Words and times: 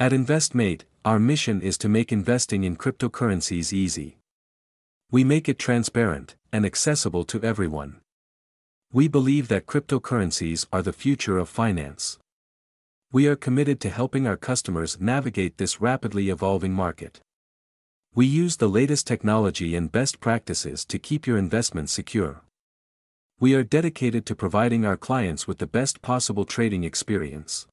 At 0.00 0.12
InvestMate, 0.12 0.84
our 1.04 1.18
mission 1.18 1.60
is 1.60 1.76
to 1.76 1.86
make 1.86 2.10
investing 2.10 2.64
in 2.64 2.76
cryptocurrencies 2.76 3.70
easy. 3.70 4.16
We 5.10 5.24
make 5.24 5.46
it 5.46 5.58
transparent 5.58 6.36
and 6.50 6.64
accessible 6.64 7.24
to 7.24 7.42
everyone. 7.42 8.00
We 8.94 9.08
believe 9.08 9.48
that 9.48 9.66
cryptocurrencies 9.66 10.66
are 10.72 10.80
the 10.80 10.94
future 10.94 11.36
of 11.36 11.50
finance. 11.50 12.18
We 13.12 13.26
are 13.26 13.36
committed 13.36 13.78
to 13.80 13.90
helping 13.90 14.26
our 14.26 14.38
customers 14.38 14.98
navigate 14.98 15.58
this 15.58 15.82
rapidly 15.82 16.30
evolving 16.30 16.72
market. 16.72 17.20
We 18.14 18.24
use 18.24 18.56
the 18.56 18.70
latest 18.70 19.06
technology 19.06 19.76
and 19.76 19.92
best 19.92 20.18
practices 20.18 20.86
to 20.86 20.98
keep 20.98 21.26
your 21.26 21.36
investments 21.36 21.92
secure. 21.92 22.40
We 23.38 23.52
are 23.54 23.62
dedicated 23.62 24.24
to 24.26 24.34
providing 24.34 24.86
our 24.86 24.96
clients 24.96 25.46
with 25.46 25.58
the 25.58 25.66
best 25.66 26.00
possible 26.00 26.46
trading 26.46 26.84
experience. 26.84 27.66